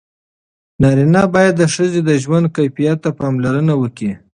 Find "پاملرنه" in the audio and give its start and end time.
3.19-3.73